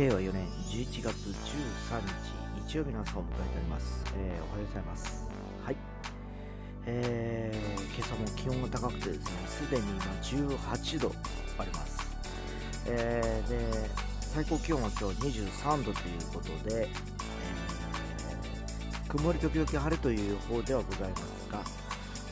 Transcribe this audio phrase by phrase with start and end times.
[0.00, 1.12] 令和4年11月13日
[2.66, 5.28] 日曜日の朝を迎えております、えーおはようございます。
[5.62, 5.76] はい。
[6.86, 10.00] えー、今朝も気温が高くてですねすでに今
[10.64, 11.12] 18度
[11.58, 11.98] あります。
[12.86, 13.90] えー、で
[14.22, 21.62] 最高気温は今日23度ということで、えー曇り時々晴れという予報ではございますが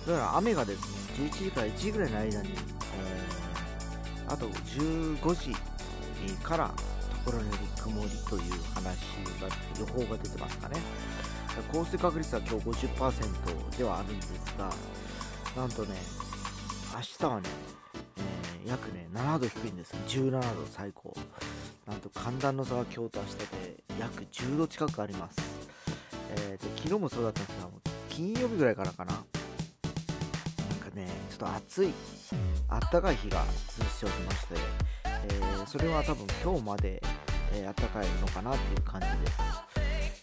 [0.07, 5.55] どうやら雨がですね11時から1時ぐらいの間に、えーあと15時
[6.43, 6.71] から
[7.31, 8.43] ころにより曇りという
[8.75, 8.85] 話
[9.39, 10.81] が予報が出てますかね。
[11.73, 14.73] 降水確率は今日50%ではあるんですが
[15.57, 15.97] なんとね
[16.95, 17.49] 明日はね、
[18.17, 19.95] えー約ね7度低いんです。
[20.09, 21.15] 17度最高。
[21.87, 23.45] なんと寒暖の差が今日と明日で
[23.99, 25.39] 約10度近くあります、
[26.37, 27.69] えーで昨日もそうだったんですが
[28.09, 29.13] 金曜日ぐらいからかな。
[29.13, 29.27] なんか
[30.95, 31.93] ねちょっと暑い
[32.69, 33.45] あったかい日が
[33.77, 34.55] 続いておりまして、
[35.25, 37.03] えそれは多分今日まで、
[37.53, 39.39] えー、あったかいのかなっていう感じです、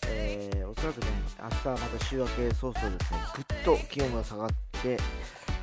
[0.07, 1.07] えーおそらくね
[1.41, 4.49] 明日また週明け早々ですねぐっと気温が下がっ
[4.81, 4.97] て、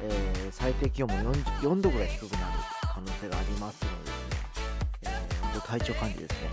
[0.02, 2.44] え最低気温も 4, 4度ぐらい低くなる
[2.82, 5.18] 可能性がありますのでですね、
[5.54, 6.50] えー体調管理ですね、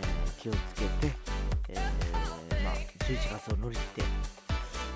[0.00, 1.14] え気をつけて、
[1.68, 1.74] え
[2.64, 4.00] まあ、11月を乗り切って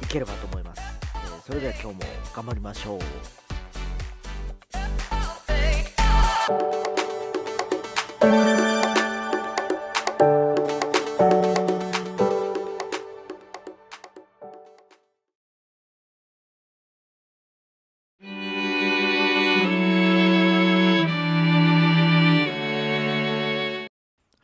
[0.05, 0.83] いければと思います、
[1.15, 2.01] えそれでは今日も
[2.35, 3.40] 頑張りましょう。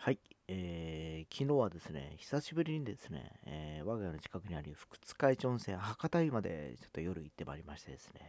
[0.06, 8.20] はい、えー昨日はですね、久しぶりにですね、えー我が家の近くにある福津海町温泉博多湯までちょっと夜行ってまいりましてですね、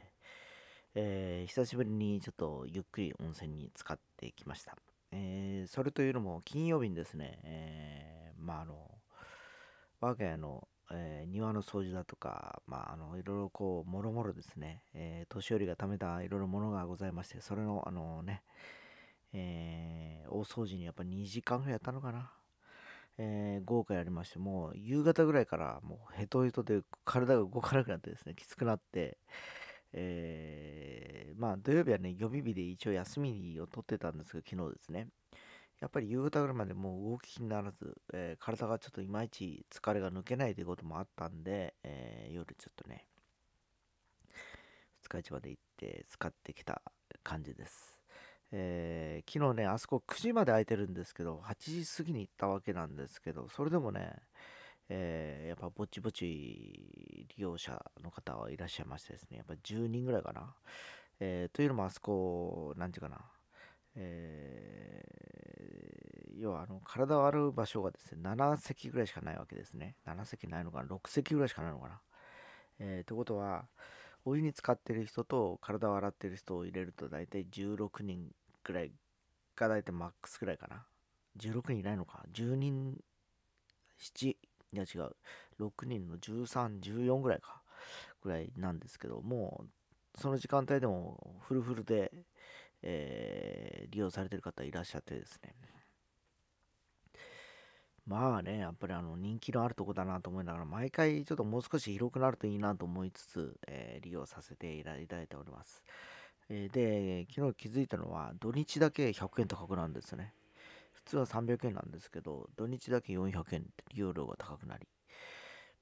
[0.95, 4.75] えー久しぶりにちょっとゆっくり温泉に浸かってきました。
[5.11, 8.73] えーそれというのも金曜日にですね、えーまああの、
[10.01, 18.41] 我が家の、えー庭の掃除だとか、まあ、あのいろいろこう、もろもろですね、えー年寄りが貯めたいろいろものがございまして、それの、あのね、
[19.33, 22.31] えー大掃除にやっぱ2時間ぐらいやったのかな。
[23.17, 29.17] えー豪華やりまして、もう夕方ぐらいからもうヘトヘトで体が動かなくなってですね、きつくなって、
[29.93, 35.07] えーまあ土曜日はね、予備日で一応休みを取ってたんですけど、昨日ですね。
[35.79, 43.07] やっぱり夕方ぐらいまでもう動きにならず、えー体がちょっといまいち疲れが抜けないということもあったんで、えー夜ちょっとね、
[45.01, 46.81] 二日市場で行って使ってきた
[47.23, 47.96] 感じです。
[48.51, 54.13] えー昨日ね、あそこ9時まで空いてるんですけど、8時過ぎに行ったわけなんですけど、それでもね、
[54.89, 60.53] えーやっぱぼちぼち利用者の方はいらっしゃいましてですね、やっぱ10人ぐらいかな。
[61.19, 63.19] えーというのもあそこ、なんていうかな、
[63.95, 65.17] えー
[66.39, 69.95] 要はあの体を洗う場所がですね、7席ぐらいしかないわけですね。
[70.05, 71.99] 7席ないのかな、6席ぐらいしかないのかな？
[72.79, 73.65] えーということは、
[74.27, 78.27] お湯に浸かってる人と体を洗ってる人を入れると大体16人
[78.61, 78.91] ぐらい
[79.55, 80.85] が大体マックスぐらいかな。
[81.37, 82.25] 16人いないのか。
[82.33, 82.97] 10人、
[83.97, 84.37] 7、い
[84.73, 85.15] や違う。
[85.61, 87.61] 6人の13、14ぐらいか。
[88.21, 92.11] ぐらいなんですけど、もうその時間帯でもフルフルで、
[92.81, 95.55] えー利用されてる方いらっしゃってですね。
[98.07, 105.83] まあね、やっぱりあの人気のあるとこだなと思いながら、毎回ちょっともう少し広くなるといいなと思いつつ、えー利用させていただいております。
[106.49, 110.33] えーで、昨日気づいたのは、土日だけ100円高くなるんですね。
[110.93, 114.87] 普通は300円なんですけど、土日だけ400円って利用料が高くなり、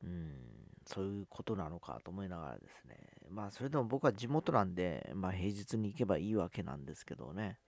[0.04, 0.32] うん、
[0.88, 2.98] そういうことなのかと思いながらですね。
[3.30, 7.60] まあ、それでも僕は地元なんで、まあ、平日に行けばいいわけなんですけどね。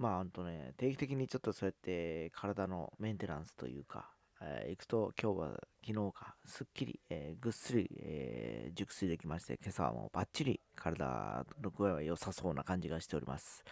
[0.00, 5.48] まあ、ほんとね、定期的にちょっとそうやって体のメンテナンスというか、えー行くと今日は
[5.86, 13.62] 昨日か、すっきり、えーぐっすり、えー熟睡できまして、今朝はもうバッチリ体の具合は良さそうな感じがしております。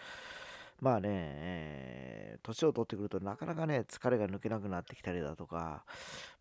[0.79, 5.83] まあね、えー年を取ってくるとなかなかね、疲れが抜けなくなってきたりだとか、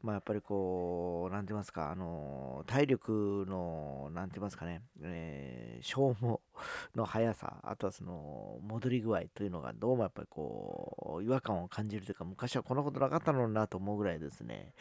[0.03, 6.41] まあやっぱりこう、なんて言いますか、あの体力の、なんて言いますかね、え消耗
[6.95, 14.73] の速さ、あとはその戻り具合というのがどうもやっぱりこう違和感を感じるというか昔はこんなことなかったのになと思うぐらいですね。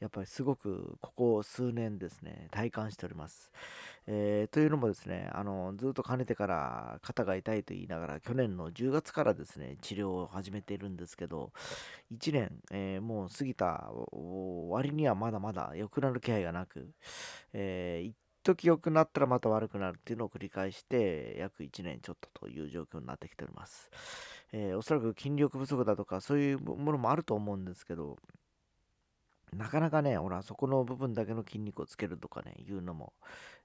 [0.00, 3.50] やっぱりすごくここ数年ですね体感しております、
[4.06, 11.52] えーというのもですねあのずっとかねてから肩が痛いと言いながら去年の10月からですね治療を始めているんですけど
[12.12, 13.90] 1年、えーもう過ぎた
[14.68, 16.90] 割にはまだまだ良くなる気配がなく、
[17.52, 23.90] えー時良くなったらまた悪くなるっていうのを繰り返して約1年ちょっとという状況になってきております。
[24.52, 28.16] えー、おそらく筋力不足だとかそういうものもあると思うんですけど
[29.52, 33.12] なかなかね、ほら、そこの部分だけの筋肉をつけるとかね、いうのも、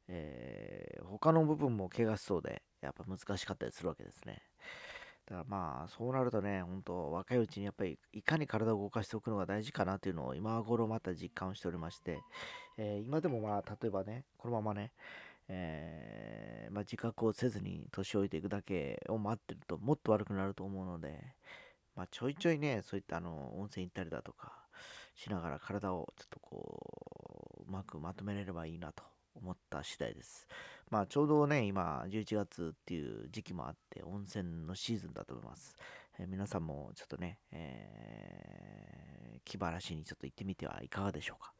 [0.08, 4.42] えー、他の部分も怪我しそうで、やっぱ難しかったりするわけですね。
[5.26, 12.20] だからまあ、そうなるとね、本当若いうちにやっぱりいかに体を動かしておくのが大事かなというのを今頃また実感をしておりまして、
[12.78, 14.92] えー、今でもまあ、例えばね、このままね、
[15.48, 21.20] えー、まあ、自覚をせずに年老いていくだけを待ってるともっと悪くなると思うので、
[21.96, 24.52] まあ、ちょいちょいね、そういったあの温泉行ったりだとか
[25.16, 29.04] しながら体をちょっとこう、うまくまとめれればいいなと
[29.36, 30.48] 思った次第です。
[30.94, 35.76] まあちょうどね、今11月っていう時期もあって温泉のシーズンだと思います。
[36.20, 41.52] えー、皆さんもちょっとね、えー、気晴らしにちょっと行ってみてはいかがでしょうか。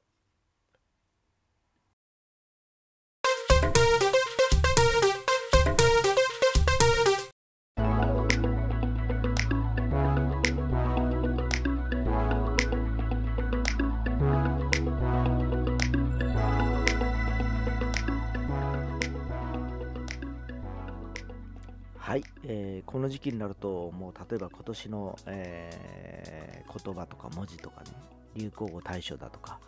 [22.14, 27.90] はい、えー、この時期になると、もう例えば今年の、えー、言葉とか文字とかね、
[28.36, 29.60] 流行語大賞だとか、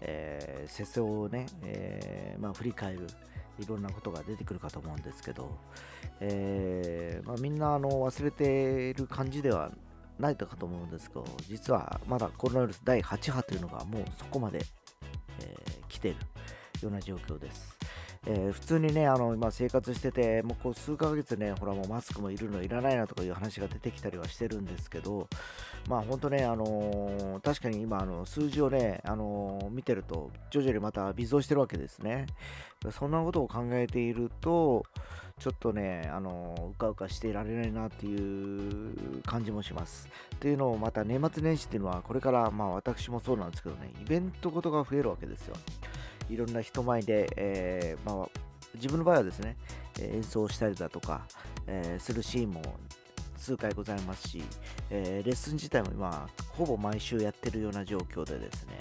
[0.00, 3.06] えー、世相をね、えーまあ、振り返る、
[3.58, 5.58] いろんなことが出てくるかと思うんですけど、
[6.20, 9.70] えまあ、みんなあの忘れている感じでは
[10.18, 14.60] ないかと思うんですけど、実はまだコロナウイルス第8波というのがもうそこまで、
[15.40, 15.54] え、
[15.90, 16.16] 来てる
[16.80, 17.79] ような状況です。
[18.26, 25.26] えー、普通にね、あの、今生活してて、もうこう数ヶ月ね、ほらもうマスクもいるのいらないなとかいう話が出てきたりはしてるんですけど、
[25.88, 32.26] まあ本当ね、あのー、確かに今、あの、数字をね、あのー、見てると、徐々にまた微増してるわけですね。
[32.92, 34.84] そんなことを考えていると、
[35.38, 40.06] ちょっとね、あのうかうかしていられないなっていう感じもします。
[40.38, 45.56] というのも、また年末年始っていうのは、これから、まあ私もそうなんですけどね、イベントごとが増えるわけですよ。
[46.30, 48.28] いろんな人前で、えー、まあ、
[48.74, 49.56] 自分の場合はですね、
[50.00, 51.22] 演奏したりだとか、
[51.66, 52.62] え、するシーンも
[53.36, 54.42] 数回ございますし、
[54.90, 58.78] え、レッスン自体も今、ほぼ毎週やってるような状況でですね、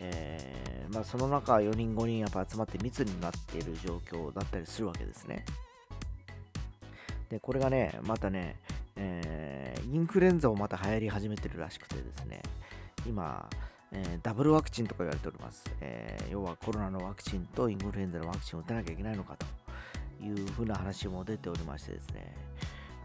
[0.00, 5.44] え、まあ、その中4人5人やっぱ集まって密になっている状況だったりするわけですね。
[7.28, 8.56] で、これがね、またね、
[8.96, 12.42] えー、インフルエンザをまた流行り始めてるらしくてですね、
[13.06, 13.48] 今、
[13.94, 22.34] えー、ダブルワクチンとか言われております、えー、要はコロナのワクチンとインフルエンザのワクチンを打たなきゃいけないのかというふうな話も出ておりましてですね、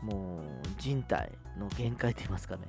[0.02, 2.62] もう人体の限界といいますかね、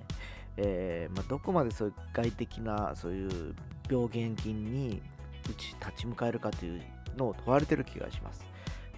[0.57, 3.55] えー、まあ、どこまでそういう外的なそういう
[3.91, 5.01] 病原菌に
[5.49, 6.83] うち立ち向かえるかという
[7.17, 8.43] のを問われてる気がします。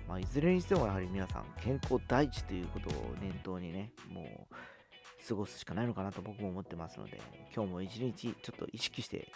[0.09, 4.55] まあ、いずれにしてもやはり皆さん健康第一ということを念頭にね、もう
[5.31, 7.21] 過ごすしかないのかなと僕も思ってますので、
[7.55, 9.29] 今日も一日ちょっと意識して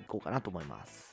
[0.00, 1.12] いこうかなと思います。